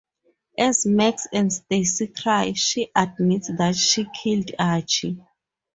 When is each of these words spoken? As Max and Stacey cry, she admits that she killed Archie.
As 0.57 0.83
Max 0.87 1.27
and 1.31 1.53
Stacey 1.53 2.07
cry, 2.07 2.53
she 2.55 2.89
admits 2.95 3.51
that 3.55 3.75
she 3.75 4.07
killed 4.11 4.49
Archie. 4.57 5.21